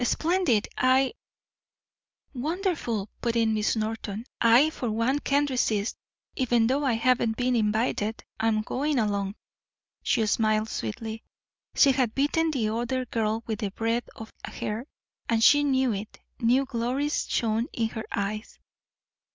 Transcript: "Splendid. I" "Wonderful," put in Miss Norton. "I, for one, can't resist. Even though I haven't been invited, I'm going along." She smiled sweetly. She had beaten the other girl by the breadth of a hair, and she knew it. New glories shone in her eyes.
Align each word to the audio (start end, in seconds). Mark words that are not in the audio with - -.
"Splendid. 0.03 0.67
I" 0.79 1.13
"Wonderful," 2.33 3.07
put 3.21 3.35
in 3.35 3.53
Miss 3.53 3.75
Norton. 3.75 4.25
"I, 4.41 4.71
for 4.71 4.89
one, 4.89 5.19
can't 5.19 5.47
resist. 5.47 5.95
Even 6.35 6.65
though 6.65 6.83
I 6.83 6.93
haven't 6.93 7.37
been 7.37 7.55
invited, 7.55 8.23
I'm 8.39 8.63
going 8.63 8.97
along." 8.97 9.35
She 10.01 10.25
smiled 10.25 10.69
sweetly. 10.69 11.23
She 11.75 11.91
had 11.91 12.15
beaten 12.15 12.49
the 12.49 12.69
other 12.69 13.05
girl 13.05 13.41
by 13.45 13.53
the 13.53 13.69
breadth 13.69 14.09
of 14.15 14.33
a 14.43 14.49
hair, 14.49 14.87
and 15.29 15.43
she 15.43 15.63
knew 15.63 15.93
it. 15.93 16.19
New 16.39 16.65
glories 16.65 17.27
shone 17.29 17.67
in 17.71 17.89
her 17.89 18.05
eyes. 18.11 18.57